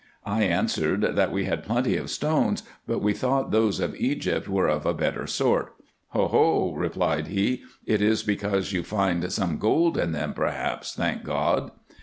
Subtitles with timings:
[0.25, 4.67] I answered, that we had plenty of stones, but we thought those of Egypt were
[4.67, 5.73] of a better sort."
[6.15, 11.23] O ho!" replied he," it is because you find some gold in them perhaps, thank
[11.23, 11.69] God